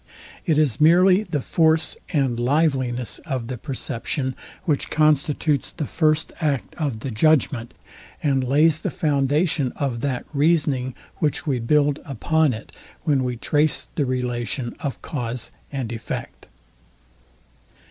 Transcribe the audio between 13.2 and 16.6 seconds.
we trace the relation of cause and effect.